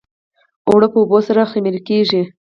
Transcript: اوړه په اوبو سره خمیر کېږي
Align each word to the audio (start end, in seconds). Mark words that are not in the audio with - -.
اوړه 0.69 0.87
په 0.93 0.97
اوبو 1.01 1.19
سره 1.27 1.49
خمیر 1.51 1.77
کېږي 1.87 2.21